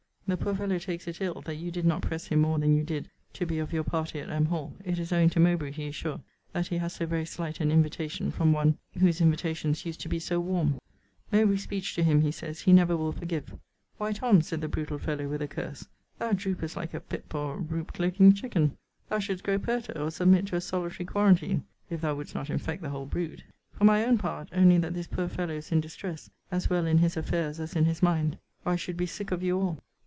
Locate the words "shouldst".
19.19-19.43